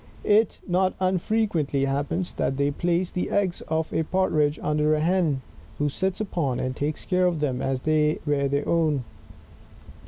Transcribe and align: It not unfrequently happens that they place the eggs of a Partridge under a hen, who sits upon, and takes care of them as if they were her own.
It 0.25 0.57
not 0.67 0.95
unfrequently 0.99 1.85
happens 1.85 2.31
that 2.31 2.57
they 2.57 2.71
place 2.71 3.11
the 3.11 3.29
eggs 3.29 3.61
of 3.67 3.93
a 3.93 4.01
Partridge 4.01 4.57
under 4.63 4.95
a 4.95 4.99
hen, 4.99 5.41
who 5.77 5.89
sits 5.89 6.19
upon, 6.19 6.59
and 6.59 6.75
takes 6.75 7.05
care 7.05 7.27
of 7.27 7.39
them 7.39 7.61
as 7.61 7.77
if 7.81 7.83
they 7.83 8.19
were 8.25 8.49
her 8.49 8.67
own. 8.67 9.03